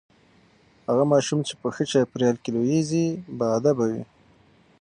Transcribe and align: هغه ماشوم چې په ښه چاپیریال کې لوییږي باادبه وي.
هغه 0.87 1.03
ماشوم 1.11 1.39
چې 1.47 1.53
په 1.61 1.67
ښه 1.75 1.83
چاپیریال 1.91 2.35
کې 2.43 2.49
لوییږي 2.55 3.05
باادبه 3.39 3.85
وي. 3.91 4.03